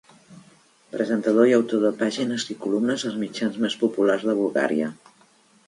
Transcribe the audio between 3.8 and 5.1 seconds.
populars de Bulgària.